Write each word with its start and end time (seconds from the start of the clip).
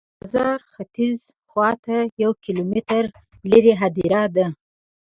د 0.03 0.03
دې 0.03 0.09
بازار 0.21 0.59
ختیځ 0.75 1.17
خواته 1.49 1.97
یو 2.23 2.31
کیلومتر 2.43 3.03
لرې 3.51 3.73
هدیره 3.81 4.23
ده. 4.35 4.45